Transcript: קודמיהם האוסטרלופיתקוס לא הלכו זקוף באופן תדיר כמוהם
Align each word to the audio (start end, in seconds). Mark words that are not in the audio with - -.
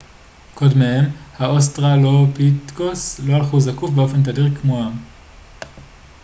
קודמיהם 0.53 1.05
האוסטרלופיתקוס 1.37 3.19
לא 3.23 3.33
הלכו 3.33 3.59
זקוף 3.59 3.91
באופן 3.91 4.23
תדיר 4.23 4.55
כמוהם 4.61 4.93